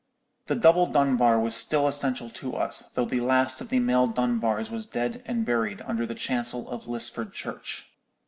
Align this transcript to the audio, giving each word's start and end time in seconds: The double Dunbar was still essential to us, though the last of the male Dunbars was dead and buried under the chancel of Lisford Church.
The 0.47 0.55
double 0.55 0.87
Dunbar 0.87 1.39
was 1.39 1.53
still 1.55 1.85
essential 1.87 2.31
to 2.31 2.55
us, 2.55 2.89
though 2.95 3.05
the 3.05 3.19
last 3.21 3.61
of 3.61 3.69
the 3.69 3.79
male 3.79 4.07
Dunbars 4.07 4.71
was 4.71 4.87
dead 4.87 5.21
and 5.27 5.45
buried 5.45 5.81
under 5.85 6.07
the 6.07 6.15
chancel 6.15 6.67
of 6.71 6.85
Lisford 6.87 7.33
Church. 7.33 7.85